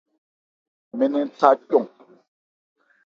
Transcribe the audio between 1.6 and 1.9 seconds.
cɔ.